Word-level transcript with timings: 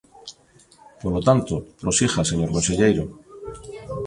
Polo 1.01 1.19
tanto, 1.27 1.53
prosiga, 1.81 2.29
señor 2.29 2.49
conselleiro. 2.55 3.03